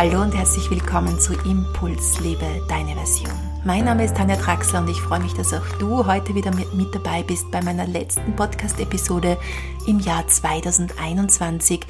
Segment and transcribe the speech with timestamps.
[0.00, 3.34] Hallo und herzlich willkommen zu Impuls Lebe deine Version.
[3.66, 6.72] Mein Name ist Tanja Traxler und ich freue mich, dass auch du heute wieder mit,
[6.72, 9.36] mit dabei bist bei meiner letzten Podcast-Episode
[9.86, 11.80] im Jahr 2021.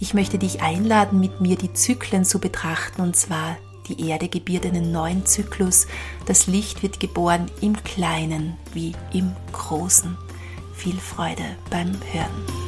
[0.00, 3.58] Ich möchte dich einladen, mit mir die Zyklen zu betrachten und zwar
[3.88, 5.88] die Erde gebiert einen neuen Zyklus.
[6.24, 10.16] Das Licht wird geboren im Kleinen wie im Großen.
[10.72, 12.67] Viel Freude beim Hören.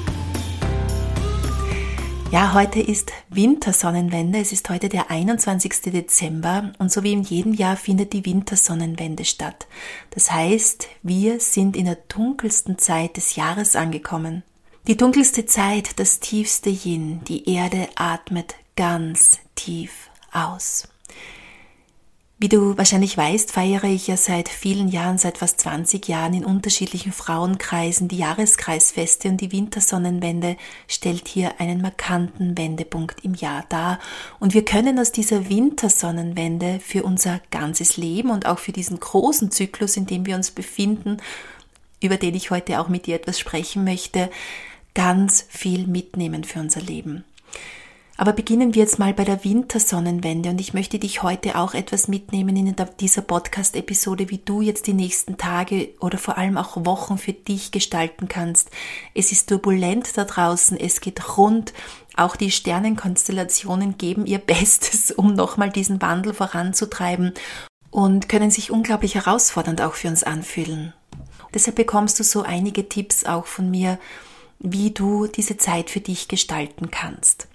[2.31, 4.39] Ja, heute ist Wintersonnenwende.
[4.39, 5.93] Es ist heute der 21.
[5.93, 9.67] Dezember und so wie in jedem Jahr findet die Wintersonnenwende statt.
[10.11, 14.45] Das heißt, wir sind in der dunkelsten Zeit des Jahres angekommen.
[14.87, 17.25] Die dunkelste Zeit, das tiefste Yin.
[17.25, 20.87] Die Erde atmet ganz tief aus.
[22.43, 26.47] Wie du wahrscheinlich weißt, feiere ich ja seit vielen Jahren, seit fast 20 Jahren in
[26.47, 30.57] unterschiedlichen Frauenkreisen die Jahreskreisfeste und die Wintersonnenwende
[30.89, 33.99] stellt hier einen markanten Wendepunkt im Jahr dar.
[34.39, 39.51] Und wir können aus dieser Wintersonnenwende für unser ganzes Leben und auch für diesen großen
[39.51, 41.19] Zyklus, in dem wir uns befinden,
[42.01, 44.31] über den ich heute auch mit dir etwas sprechen möchte,
[44.95, 47.23] ganz viel mitnehmen für unser Leben.
[48.21, 52.07] Aber beginnen wir jetzt mal bei der Wintersonnenwende und ich möchte dich heute auch etwas
[52.07, 57.17] mitnehmen in dieser Podcast-Episode, wie du jetzt die nächsten Tage oder vor allem auch Wochen
[57.17, 58.69] für dich gestalten kannst.
[59.15, 61.73] Es ist turbulent da draußen, es geht rund,
[62.15, 67.33] auch die Sternenkonstellationen geben ihr Bestes, um nochmal diesen Wandel voranzutreiben
[67.91, 70.93] und können sich unglaublich herausfordernd auch für uns anfühlen.
[71.55, 73.99] Deshalb bekommst du so einige Tipps auch von mir,
[74.59, 77.49] wie du diese Zeit für dich gestalten kannst.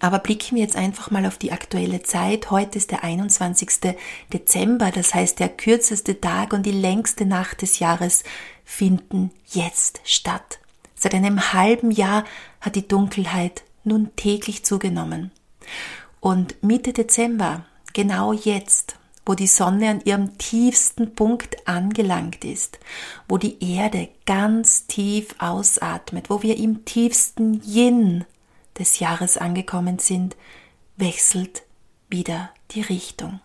[0.00, 2.50] Aber blicken wir jetzt einfach mal auf die aktuelle Zeit.
[2.50, 3.94] Heute ist der 21.
[4.32, 8.24] Dezember, das heißt der kürzeste Tag und die längste Nacht des Jahres
[8.64, 10.58] finden jetzt statt.
[10.94, 12.24] Seit einem halben Jahr
[12.60, 15.30] hat die Dunkelheit nun täglich zugenommen.
[16.20, 22.78] Und Mitte Dezember, genau jetzt, wo die Sonne an ihrem tiefsten Punkt angelangt ist,
[23.28, 28.24] wo die Erde ganz tief ausatmet, wo wir im tiefsten Yin
[28.80, 30.36] des Jahres angekommen sind,
[30.96, 31.62] wechselt
[32.08, 33.40] wieder die Richtung.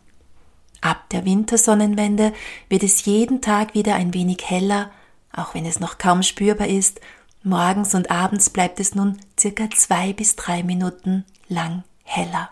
[0.81, 2.34] Ab der Wintersonnenwende
[2.69, 4.91] wird es jeden Tag wieder ein wenig heller,
[5.31, 7.01] auch wenn es noch kaum spürbar ist.
[7.44, 12.50] Morgens und abends bleibt es nun circa zwei bis drei Minuten lang heller.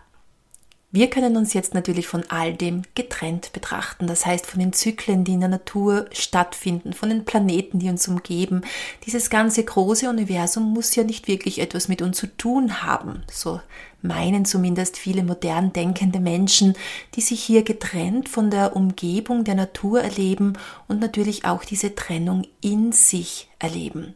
[0.95, 5.23] Wir können uns jetzt natürlich von all dem getrennt betrachten, das heißt von den Zyklen,
[5.23, 8.61] die in der Natur stattfinden, von den Planeten, die uns umgeben.
[9.07, 13.59] Dieses ganze große Universum muss ja nicht wirklich etwas mit uns zu tun haben, so
[14.03, 16.75] meinen zumindest viele modern denkende Menschen,
[17.15, 20.53] die sich hier getrennt von der Umgebung der Natur erleben
[20.87, 24.13] und natürlich auch diese Trennung in sich erleben.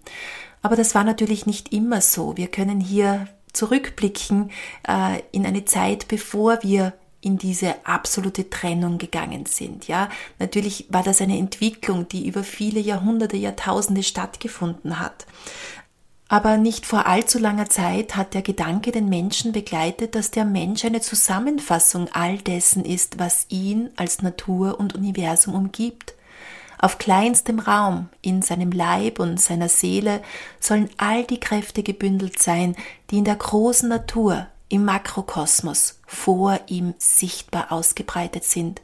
[0.61, 2.37] Aber das war natürlich nicht immer so.
[2.37, 4.51] Wir können hier zurückblicken
[4.87, 9.87] äh, in eine Zeit, bevor wir in diese absolute Trennung gegangen sind.
[9.87, 10.09] Ja,
[10.39, 15.25] natürlich war das eine Entwicklung, die über viele Jahrhunderte, Jahrtausende stattgefunden hat.
[16.29, 20.83] Aber nicht vor allzu langer Zeit hat der Gedanke den Menschen begleitet, dass der Mensch
[20.83, 26.15] eine Zusammenfassung all dessen ist, was ihn als Natur und Universum umgibt.
[26.79, 30.21] Auf kleinstem Raum in seinem Leib und seiner Seele
[30.59, 32.75] sollen all die Kräfte gebündelt sein,
[33.09, 38.81] die in der großen Natur, im Makrokosmos vor ihm sichtbar ausgebreitet sind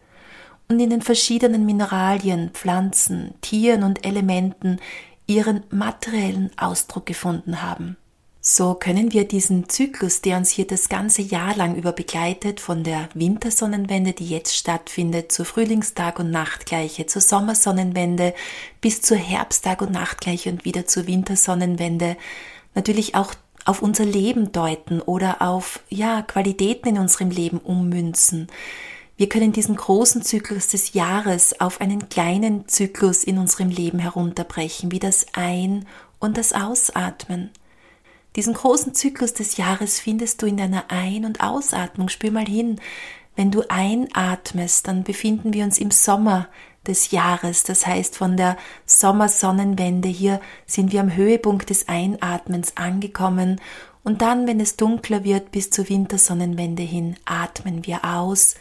[0.69, 4.79] und in den verschiedenen Mineralien, Pflanzen, Tieren und Elementen
[5.27, 7.97] ihren materiellen Ausdruck gefunden haben.
[8.45, 12.83] So können wir diesen Zyklus, der uns hier das ganze Jahr lang über begleitet, von
[12.83, 18.33] der Wintersonnenwende, die jetzt stattfindet, zur Frühlingstag- und Nachtgleiche, zur Sommersonnenwende
[18.81, 22.17] bis zur Herbsttag- und Nachtgleiche und wieder zur Wintersonnenwende,
[22.75, 23.33] natürlich auch
[23.63, 28.47] auf unser Leben deuten oder auf, ja, Qualitäten in unserem Leben ummünzen.
[29.15, 34.91] Wir können diesen großen Zyklus des Jahres auf einen kleinen Zyklus in unserem Leben herunterbrechen,
[34.91, 35.85] wie das Ein-
[36.19, 37.49] und das Ausatmen.
[38.35, 42.09] Diesen großen Zyklus des Jahres findest du in deiner Ein- und Ausatmung.
[42.09, 42.79] Spür mal hin.
[43.35, 46.47] Wenn du einatmest, dann befinden wir uns im Sommer
[46.87, 47.63] des Jahres.
[47.63, 53.61] Das heißt, von der Sommersonnenwende hier sind wir am Höhepunkt des Einatmens angekommen.
[54.03, 58.55] Und dann, wenn es dunkler wird, bis zur Wintersonnenwende hin, atmen wir aus.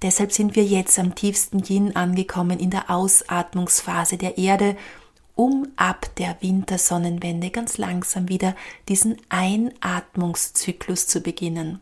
[0.00, 4.76] Deshalb sind wir jetzt am tiefsten Yin angekommen in der Ausatmungsphase der Erde
[5.38, 8.56] um ab der Wintersonnenwende ganz langsam wieder
[8.88, 11.80] diesen Einatmungszyklus zu beginnen.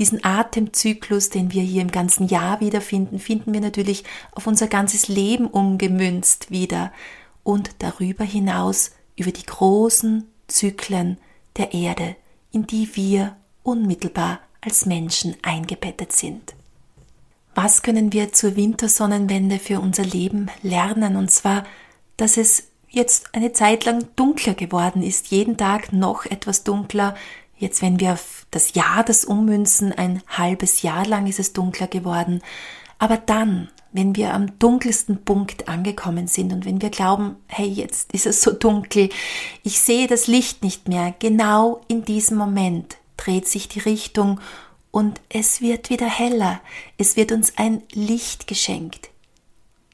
[0.00, 4.02] Diesen Atemzyklus, den wir hier im ganzen Jahr wiederfinden, finden wir natürlich
[4.32, 6.92] auf unser ganzes Leben umgemünzt wieder
[7.44, 11.18] und darüber hinaus über die großen Zyklen
[11.58, 12.16] der Erde,
[12.50, 16.54] in die wir unmittelbar als Menschen eingebettet sind.
[17.54, 21.16] Was können wir zur Wintersonnenwende für unser Leben lernen?
[21.16, 21.64] Und zwar,
[22.16, 27.14] dass es jetzt eine Zeit lang dunkler geworden ist, jeden Tag noch etwas dunkler.
[27.56, 31.88] Jetzt, wenn wir auf das Jahr das ummünzen, ein halbes Jahr lang ist es dunkler
[31.88, 32.42] geworden.
[32.98, 38.12] Aber dann, wenn wir am dunkelsten Punkt angekommen sind und wenn wir glauben, hey, jetzt
[38.12, 39.10] ist es so dunkel,
[39.62, 44.40] ich sehe das Licht nicht mehr, genau in diesem Moment dreht sich die Richtung
[44.92, 46.60] und es wird wieder heller,
[46.98, 49.08] es wird uns ein Licht geschenkt.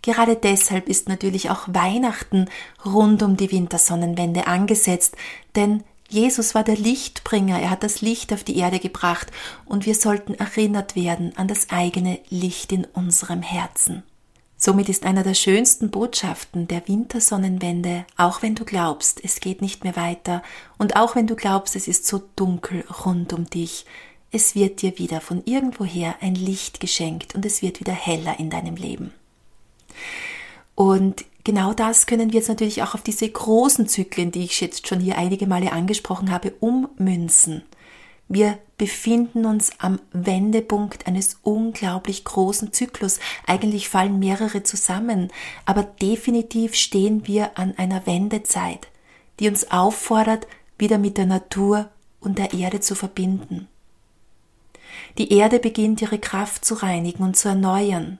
[0.02, 2.48] Gerade deshalb ist natürlich auch Weihnachten
[2.84, 5.16] rund um die Wintersonnenwende angesetzt,
[5.56, 9.30] denn Jesus war der Lichtbringer, er hat das Licht auf die Erde gebracht
[9.66, 14.02] und wir sollten erinnert werden an das eigene Licht in unserem Herzen.
[14.56, 19.84] Somit ist einer der schönsten Botschaften der Wintersonnenwende, auch wenn du glaubst, es geht nicht
[19.84, 20.42] mehr weiter
[20.78, 23.84] und auch wenn du glaubst, es ist so dunkel rund um dich,
[24.30, 28.50] es wird dir wieder von irgendwoher ein Licht geschenkt und es wird wieder heller in
[28.50, 29.12] deinem Leben.
[30.74, 34.86] Und genau das können wir jetzt natürlich auch auf diese großen Zyklen, die ich jetzt
[34.86, 37.62] schon hier einige Male angesprochen habe, ummünzen.
[38.28, 43.18] Wir befinden uns am Wendepunkt eines unglaublich großen Zyklus.
[43.46, 45.32] Eigentlich fallen mehrere zusammen,
[45.64, 48.88] aber definitiv stehen wir an einer Wendezeit,
[49.40, 50.46] die uns auffordert,
[50.76, 51.88] wieder mit der Natur
[52.20, 53.66] und der Erde zu verbinden.
[55.16, 58.18] Die Erde beginnt ihre Kraft zu reinigen und zu erneuern.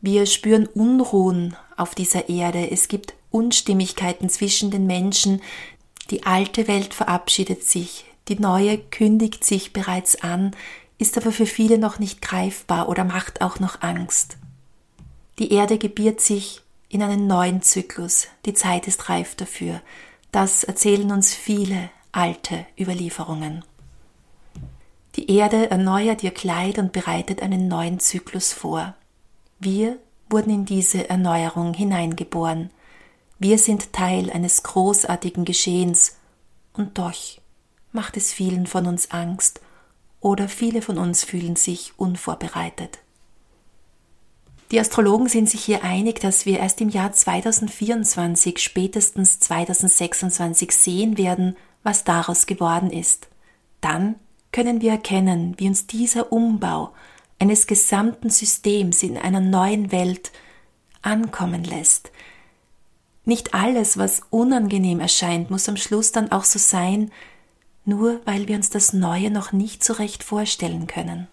[0.00, 2.70] Wir spüren Unruhen auf dieser Erde.
[2.70, 5.42] Es gibt Unstimmigkeiten zwischen den Menschen.
[6.10, 8.04] Die alte Welt verabschiedet sich.
[8.28, 10.52] Die neue kündigt sich bereits an,
[10.98, 14.36] ist aber für viele noch nicht greifbar oder macht auch noch Angst.
[15.38, 18.28] Die Erde gebiert sich in einen neuen Zyklus.
[18.44, 19.80] Die Zeit ist reif dafür.
[20.32, 23.64] Das erzählen uns viele alte Überlieferungen.
[25.16, 28.94] Die Erde erneuert ihr Kleid und bereitet einen neuen Zyklus vor.
[29.58, 29.98] Wir
[30.28, 32.70] wurden in diese Erneuerung hineingeboren.
[33.38, 36.16] Wir sind Teil eines großartigen Geschehens,
[36.72, 37.12] und doch
[37.92, 39.60] macht es vielen von uns Angst
[40.20, 42.98] oder viele von uns fühlen sich unvorbereitet.
[44.70, 51.18] Die Astrologen sind sich hier einig, dass wir erst im Jahr 2024, spätestens 2026 sehen
[51.18, 53.28] werden, was daraus geworden ist.
[53.80, 54.14] Dann
[54.52, 56.92] können wir erkennen, wie uns dieser Umbau
[57.38, 60.30] eines gesamten Systems in einer neuen Welt
[61.02, 62.10] ankommen lässt.
[63.24, 67.10] Nicht alles, was unangenehm erscheint, muss am Schluss dann auch so sein,
[67.84, 71.28] nur weil wir uns das Neue noch nicht so recht vorstellen können.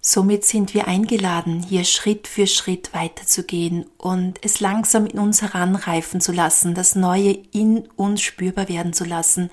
[0.00, 6.20] Somit sind wir eingeladen, hier Schritt für Schritt weiterzugehen und es langsam in uns heranreifen
[6.20, 9.50] zu lassen, das Neue in uns spürbar werden zu lassen,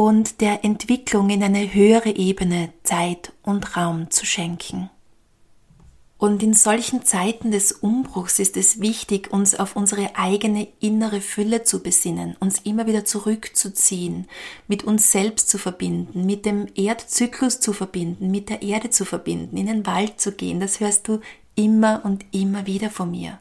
[0.00, 4.88] und der Entwicklung in eine höhere Ebene Zeit und Raum zu schenken.
[6.16, 11.64] Und in solchen Zeiten des Umbruchs ist es wichtig, uns auf unsere eigene innere Fülle
[11.64, 14.26] zu besinnen, uns immer wieder zurückzuziehen,
[14.68, 19.58] mit uns selbst zu verbinden, mit dem Erdzyklus zu verbinden, mit der Erde zu verbinden,
[19.58, 20.60] in den Wald zu gehen.
[20.60, 21.20] Das hörst du
[21.56, 23.38] immer und immer wieder von mir.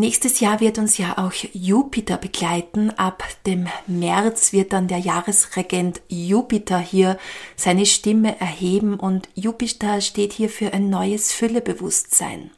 [0.00, 2.88] Nächstes Jahr wird uns ja auch Jupiter begleiten.
[2.88, 7.18] Ab dem März wird dann der Jahresregent Jupiter hier
[7.54, 12.50] seine Stimme erheben und Jupiter steht hier für ein neues Füllebewusstsein.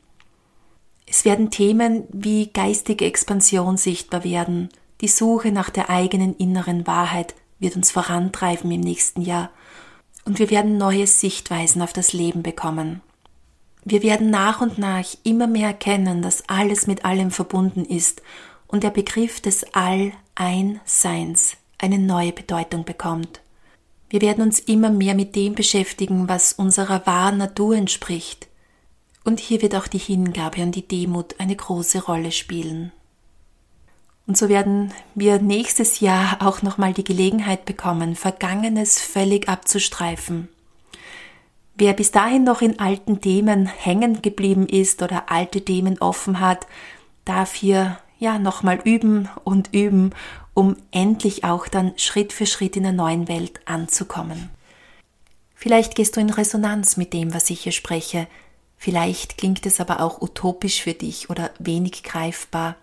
[1.05, 4.69] Es werden Themen wie geistige Expansion sichtbar werden.
[5.01, 9.51] Die Suche nach der eigenen inneren Wahrheit wird uns vorantreiben im nächsten Jahr.
[10.25, 13.01] Und wir werden neue Sichtweisen auf das Leben bekommen.
[13.85, 18.23] Wir werden nach und nach immer mehr erkennen, dass alles mit allem verbunden ist
[18.69, 23.41] und der Begriff des All-Ein-Seins eine neue Bedeutung bekommt.
[24.09, 28.47] Wir werden uns immer mehr mit dem beschäftigen, was unserer wahren Natur entspricht.
[29.25, 32.93] Und hier wird auch die Hingabe und die Demut eine große Rolle spielen.
[34.27, 40.49] Und so werden wir nächstes Jahr auch nochmal die Gelegenheit bekommen, Vergangenes völlig abzustreifen
[41.83, 46.69] Wer bis dahin noch in alten Themen hängen geblieben ist oder alte Themen offen hat,
[47.25, 50.11] darf hier ja nochmal üben und üben,
[50.55, 54.49] um endlich auch dann Schritt für Schritt in der neuen Welt anzukommen.
[55.57, 58.29] Vielleicht gehst du in Resonanz mit dem, was ich hier spreche.
[58.77, 62.77] Vielleicht klingt es aber auch utopisch für dich oder wenig greifbar.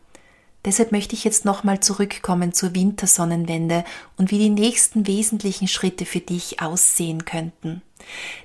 [0.66, 3.86] Deshalb möchte ich jetzt nochmal zurückkommen zur Wintersonnenwende
[4.18, 7.82] und wie die nächsten wesentlichen Schritte für dich aussehen könnten.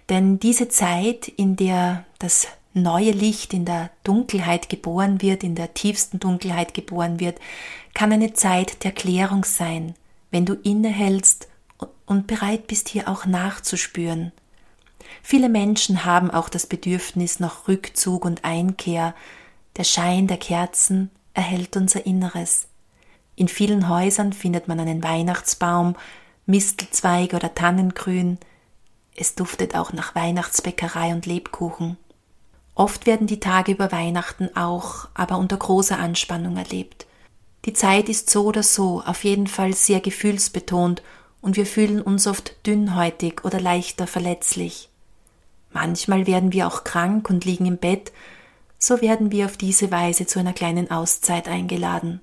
[0.08, 5.75] Denn diese Zeit, in der das neue Licht in der Dunkelheit geboren wird, in der
[5.75, 7.38] tiefsten Dunkelheit geboren wird,
[7.94, 9.94] kann eine Zeit der Klärung sein,
[10.30, 11.49] wenn du innehältst
[12.06, 14.32] und bereit bist hier auch nachzuspüren.
[15.23, 19.14] Viele Menschen haben auch das Bedürfnis nach Rückzug und Einkehr.
[19.76, 22.66] Der Schein der Kerzen erhält unser Inneres.
[23.37, 25.96] In vielen Häusern findet man einen Weihnachtsbaum,
[26.46, 28.38] Mistelzweige oder Tannengrün.
[29.16, 31.97] Es duftet auch nach Weihnachtsbäckerei und Lebkuchen.
[32.75, 37.06] Oft werden die Tage über Weihnachten auch, aber unter großer Anspannung erlebt.
[37.64, 41.02] Die Zeit ist so oder so auf jeden Fall sehr gefühlsbetont
[41.40, 44.88] und wir fühlen uns oft dünnhäutig oder leichter verletzlich.
[45.73, 48.12] Manchmal werden wir auch krank und liegen im Bett,
[48.78, 52.21] so werden wir auf diese Weise zu einer kleinen Auszeit eingeladen.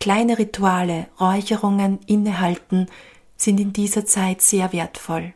[0.00, 2.88] Kleine Rituale, Räucherungen, Innehalten
[3.36, 5.32] sind in dieser Zeit sehr wertvoll.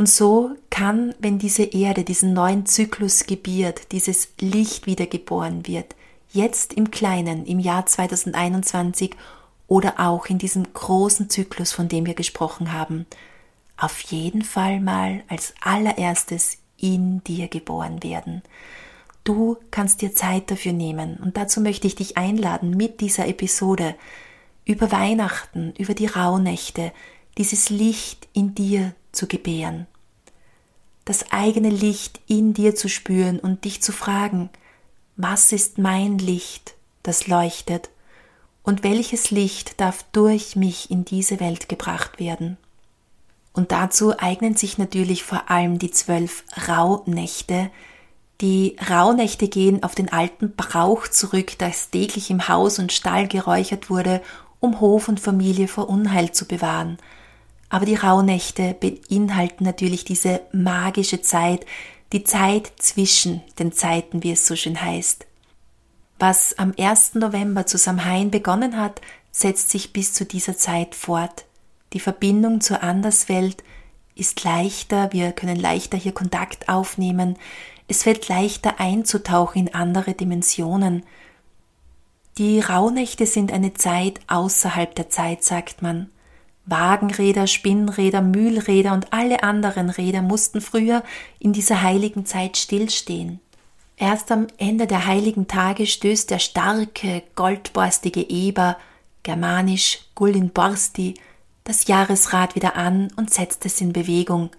[0.00, 5.94] Und so kann, wenn diese Erde diesen neuen Zyklus gebiert, dieses Licht wiedergeboren wird,
[6.32, 9.14] jetzt im Kleinen, im Jahr 2021
[9.66, 13.04] oder auch in diesem großen Zyklus, von dem wir gesprochen haben,
[13.76, 18.40] auf jeden Fall mal als allererstes in dir geboren werden.
[19.22, 23.94] Du kannst dir Zeit dafür nehmen und dazu möchte ich dich einladen mit dieser Episode
[24.64, 26.90] über Weihnachten, über die Rauhnächte,
[27.36, 29.86] dieses Licht in dir zu gebären.
[31.10, 34.48] Das eigene Licht in dir zu spüren und dich zu fragen,
[35.16, 37.90] was ist mein Licht, das leuchtet,
[38.62, 42.58] und welches Licht darf durch mich in diese Welt gebracht werden.
[43.52, 47.72] Und dazu eignen sich natürlich vor allem die zwölf Rauhnächte,
[48.40, 53.90] die Rauhnächte gehen auf den alten Brauch zurück, das täglich im Haus und Stall geräuchert
[53.90, 54.22] wurde,
[54.60, 56.98] um Hof und Familie vor Unheil zu bewahren.
[57.70, 61.64] Aber die Rauhnächte beinhalten natürlich diese magische Zeit,
[62.12, 65.26] die Zeit zwischen den Zeiten, wie es so schön heißt.
[66.18, 67.14] Was am 1.
[67.14, 69.00] November zu Samhain begonnen hat,
[69.30, 71.46] setzt sich bis zu dieser Zeit fort.
[71.92, 73.62] Die Verbindung zur Anderswelt
[74.16, 77.38] ist leichter, wir können leichter hier Kontakt aufnehmen,
[77.88, 81.04] es fällt leichter einzutauchen in andere Dimensionen.
[82.38, 86.10] Die Rauhnächte sind eine Zeit außerhalb der Zeit, sagt man.
[86.70, 91.02] Wagenräder, Spinnräder, Mühlräder und alle anderen Räder mussten früher
[91.38, 93.40] in dieser heiligen Zeit stillstehen.
[93.96, 98.78] Erst am Ende der heiligen Tage stößt der starke, goldborstige Eber,
[99.22, 101.14] germanisch Gullin Borsti,
[101.64, 104.50] das Jahresrad wieder an und setzt es in Bewegung.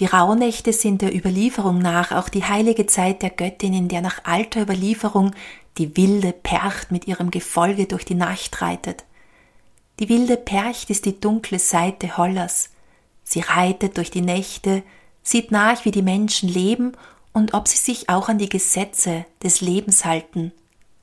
[0.00, 4.24] Die Rauhnächte sind der Überlieferung nach auch die heilige Zeit der Göttin, in der nach
[4.24, 5.32] alter Überlieferung
[5.76, 9.04] die wilde Percht mit ihrem Gefolge durch die Nacht reitet.
[9.98, 12.70] Die wilde Percht ist die dunkle Seite Hollers.
[13.24, 14.82] Sie reitet durch die Nächte,
[15.22, 16.92] sieht nach, wie die Menschen leben
[17.32, 20.52] und ob sie sich auch an die Gesetze des Lebens halten,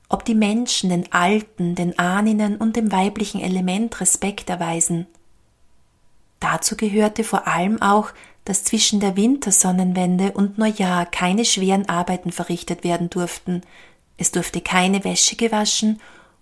[0.08, 5.06] ob die Menschen den Alten, den Ahninnen und dem weiblichen Element Respekt erweisen.
[6.40, 8.10] Dazu gehörte vor allem auch,
[8.44, 13.62] dass zwischen der Wintersonnenwende und Neujahr keine schweren Arbeiten verrichtet werden durften,
[14.18, 16.00] es durfte keine Wäsche gewaschen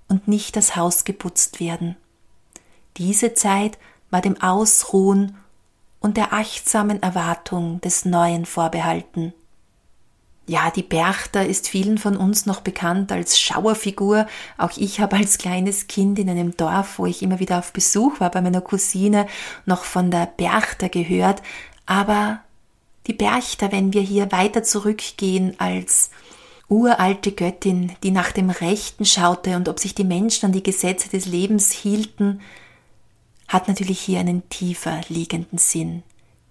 [0.09, 1.97] und nicht das Haus geputzt werden.
[2.97, 3.79] Diese Zeit
[4.11, 5.37] war dem Ausruhen
[6.01, 9.33] und der achtsamen Erwartung des Neuen vorbehalten.
[10.47, 14.27] Ja, die Berchta ist vielen von uns noch bekannt als Schauerfigur.
[14.59, 18.21] Auch ich habe als kleines Kind in einem Dorf, wo ich immer wieder auf Besuch
[18.21, 19.27] war bei meiner Cousine,
[19.65, 21.43] noch von der Berchta gehört.
[21.87, 22.41] Aber
[23.07, 26.11] die Berchta, wenn wir hier weiter zurückgehen als
[26.69, 31.09] uralte Göttin, die nach dem Rechten schaute und ob sich die Menschen an die Gesetze
[31.09, 32.43] des Lebens hielten,
[33.49, 36.03] hat natürlich hier einen tiefer liegenden Sinn.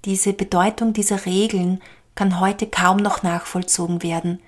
[0.06, 1.82] Diese Bedeutung dieser Regeln
[2.16, 4.40] kann heute kaum noch nachvollzogen werden.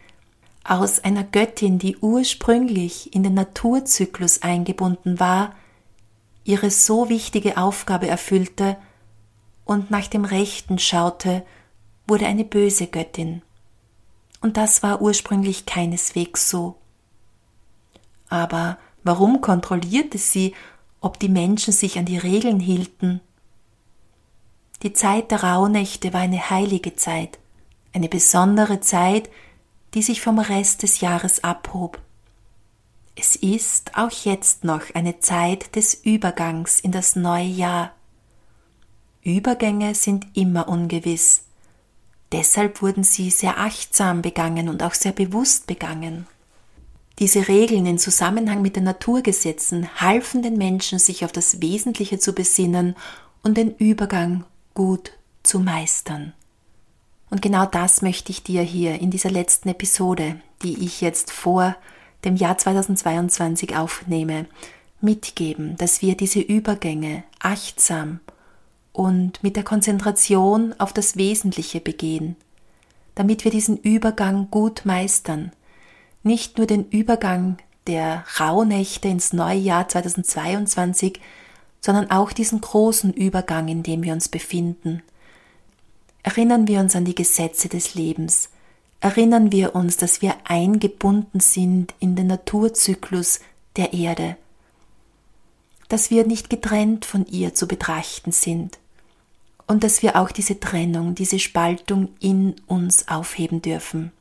[0.63, 5.55] Aus einer Göttin, die ursprünglich in den Naturzyklus eingebunden war,
[6.43, 8.77] ihre so wichtige Aufgabe erfüllte
[9.63, 11.43] und nach dem Rechten schaute,
[12.07, 13.41] wurde eine böse Göttin.
[14.41, 16.75] Und das war ursprünglich keineswegs so.
[18.29, 20.53] Aber warum kontrollierte sie
[21.05, 23.21] ob die Menschen sich an die Regeln hielten.
[24.81, 27.37] Die Zeit der Rauhnächte war eine heilige Zeit,
[27.93, 29.29] eine besondere Zeit,
[29.93, 32.01] die sich vom Rest des Jahres abhob.
[33.15, 37.93] Es ist auch jetzt noch eine Zeit des Übergangs in das neue Jahr.
[39.21, 41.43] Übergänge sind immer ungewiss.
[42.31, 46.25] Deshalb wurden sie sehr achtsam begangen und auch sehr bewusst begangen.
[47.19, 52.33] Diese Regeln in Zusammenhang mit den Naturgesetzen halfen den Menschen, sich auf das Wesentliche zu
[52.33, 52.95] besinnen
[53.41, 54.43] und den Übergang
[54.73, 56.33] gut zu meistern.
[57.29, 61.75] Und genau das möchte ich dir hier in dieser letzten Episode, die ich jetzt vor
[62.25, 64.45] dem Jahr 2022 aufnehme,
[64.99, 68.19] mitgeben, dass wir diese Übergänge achtsam
[68.91, 72.35] und mit der Konzentration auf das Wesentliche begehen,
[73.13, 75.51] damit wir diesen Übergang gut meistern,
[76.25, 81.21] nicht nur den Übergang der Rauhnächte ins neue Jahr 2022,
[81.81, 85.03] sondern auch diesen großen Übergang, in dem wir uns befinden.
[86.23, 88.49] Erinnern wir uns an die Gesetze des Lebens,
[89.01, 93.39] erinnern wir uns, dass wir eingebunden sind in den Naturzyklus
[93.75, 94.35] der Erde,
[95.89, 98.79] dass wir nicht getrennt von ihr zu betrachten sind
[99.67, 104.11] und dass wir auch diese Trennung, diese Spaltung in uns aufheben dürfen.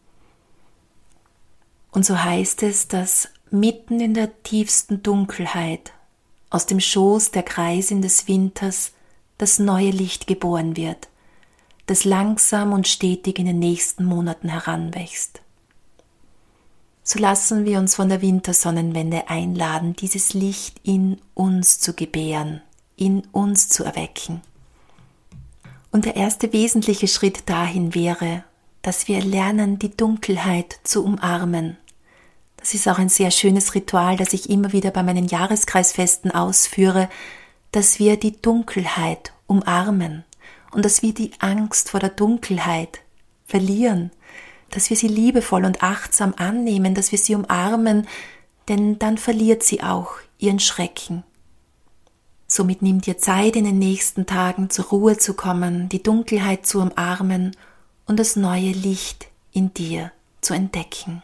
[1.95, 5.93] Und so heißt es, dass mitten in der tiefsten Dunkelheit
[6.51, 8.91] aus dem Schoß der Kreisin des Winters
[9.39, 11.09] das neue Licht geboren wird,
[11.87, 15.41] das langsam und stetig in den nächsten Monaten heranwächst.
[17.05, 22.61] So lassen wir uns von der Wintersonnenwende einladen, dieses Licht in uns zu gebären,
[22.97, 24.41] in uns zu erwecken.
[25.93, 28.43] Und der erste wesentliche Schritt dahin wäre,
[28.83, 31.77] dass wir lernen, die Dunkelheit zu umarmen,
[32.65, 37.11] das ist auch ein sehr schönes Ritual, das ich immer wieder bei meinen Jahreskreisfesten ausführe,
[37.73, 40.25] dass wir die Dunkelheit umarmen
[40.73, 43.01] und dass wir die Angst vor der Dunkelheit
[43.45, 44.13] verlieren,
[44.71, 48.09] dass wir sie liebevoll und achtsam annehmen, dass wir sie umarmen,
[48.69, 51.23] denn dann verliert sie auch ihren Schrecken.
[52.47, 56.81] Somit nimm dir Zeit in den nächsten Tagen zur Ruhe zu kommen, die Dunkelheit zu
[56.81, 57.55] umarmen
[58.07, 61.23] und das neue Licht in dir zu entdecken.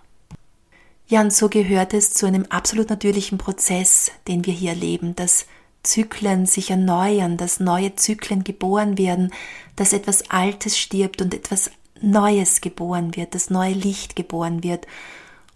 [1.11, 5.47] Ja, und so gehört es zu einem absolut natürlichen Prozess, den wir hier erleben, dass
[5.83, 9.33] Zyklen sich erneuern, dass neue Zyklen geboren werden,
[9.75, 14.87] dass etwas Altes stirbt und etwas Neues geboren wird, das neue Licht geboren wird.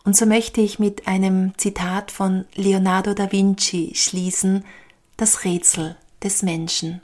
[0.02, 4.64] Und so möchte ich mit einem Zitat von Leonardo da Vinci schließen,
[5.16, 7.00] das Rätsel des Menschen.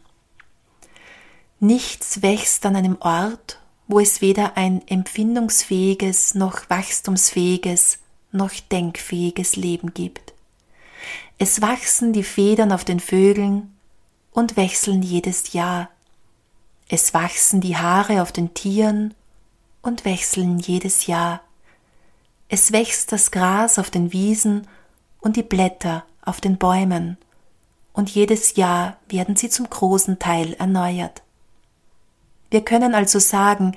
[1.60, 7.99] Nichts wächst an einem Ort, wo es weder ein empfindungsfähiges noch wachstumsfähiges
[8.32, 10.32] noch denkfähiges Leben gibt.
[11.38, 13.74] Es wachsen die Federn auf den Vögeln
[14.32, 15.88] und wechseln jedes Jahr.
[16.88, 19.14] Es wachsen die Haare auf den Tieren
[19.82, 21.40] und wechseln jedes Jahr.
[22.48, 24.66] Es wächst das Gras auf den Wiesen
[25.20, 27.16] und die Blätter auf den Bäumen,
[27.92, 31.22] und jedes Jahr werden sie zum großen Teil erneuert.
[32.50, 33.76] Wir können also sagen,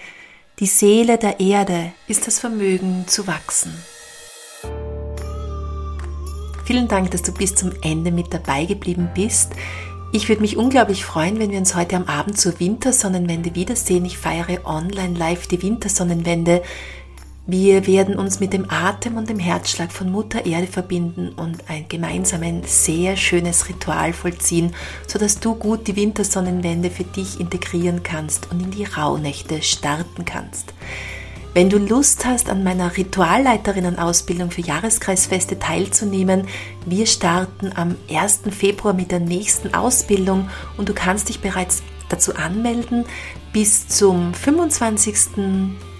[0.60, 3.74] die Seele der Erde ist das Vermögen zu wachsen.
[6.65, 9.52] Vielen Dank, dass du bis zum Ende mit dabei geblieben bist.
[10.13, 14.06] Ich würde mich unglaublich freuen, wenn wir uns heute am Abend zur Wintersonnenwende wiedersehen.
[14.06, 16.62] Ich feiere online live die Wintersonnenwende.
[17.45, 21.89] Wir werden uns mit dem Atem und dem Herzschlag von Mutter Erde verbinden und ein
[21.89, 24.73] gemeinsam ein sehr schönes Ritual vollziehen,
[25.06, 30.73] sodass du gut die Wintersonnenwende für dich integrieren kannst und in die Rauhnächte starten kannst.
[31.54, 36.48] Wenn du Lust hast, an meiner Ritualleiterinnen-Ausbildung für Jahreskreisfeste teilzunehmen,
[36.88, 38.42] wir starten am 1.
[38.50, 43.06] Februar mit der nächsten Ausbildung und du kannst dich bereits dazu anmelden.
[43.54, 45.16] Bis zum 25.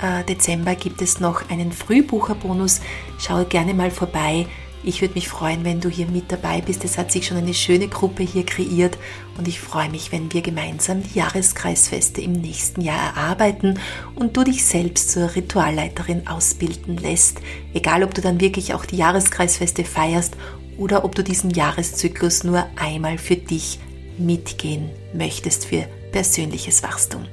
[0.02, 2.82] Äh, Dezember gibt es noch einen Frühbucherbonus.
[3.20, 4.48] Schau gerne mal vorbei
[4.84, 6.84] ich würde mich freuen, wenn du hier mit dabei bist.
[6.84, 8.98] Es hat sich schon eine schöne Gruppe hier kreiert
[9.38, 13.80] und ich freue mich, wenn wir gemeinsam die Jahreskreisfeste im nächsten Jahr erarbeiten
[14.16, 17.40] und du dich selbst zur Ritualleiterin ausbilden lässt.
[17.74, 20.36] Egal, ob du dann wirklich auch die Jahreskreisfeste feierst
[20.78, 23.80] oder ob du diesen Jahreszyklus nur einmal für dich
[24.18, 27.26] mitgehen möchtest für persönliches Wachstum.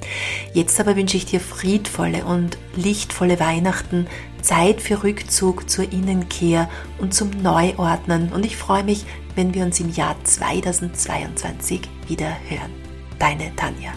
[0.53, 4.09] Jetzt aber wünsche ich dir friedvolle und lichtvolle Weihnachten,
[4.43, 9.05] Zeit für Rückzug zur Innenkehr und zum Neuordnen und ich freue mich,
[9.37, 12.73] wenn wir uns im Jahr 2022 wieder hören.
[13.21, 13.93] Deine Tanja.